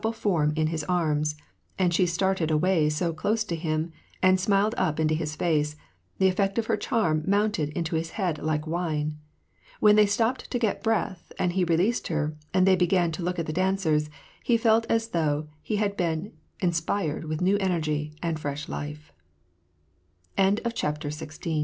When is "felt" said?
14.57-14.87